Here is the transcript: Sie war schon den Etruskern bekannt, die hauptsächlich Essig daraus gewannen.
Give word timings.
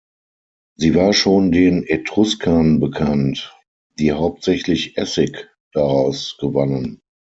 Sie 0.77 0.95
war 0.95 1.13
schon 1.13 1.51
den 1.51 1.83
Etruskern 1.85 2.79
bekannt, 2.79 3.55
die 3.99 4.13
hauptsächlich 4.13 4.97
Essig 4.97 5.51
daraus 5.73 6.37
gewannen. 6.39 7.01